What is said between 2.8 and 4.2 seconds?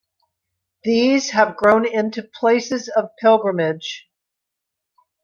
of pilgrimage.